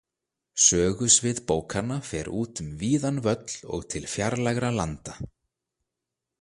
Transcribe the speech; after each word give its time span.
Sögusvið 0.67 1.41
bókanna 1.51 1.97
fer 2.13 2.31
út 2.43 2.63
um 2.65 2.73
víðan 2.81 3.21
völl 3.29 3.55
og 3.77 3.87
til 3.95 4.11
fjarlægra 4.17 4.73
landa. 4.81 5.19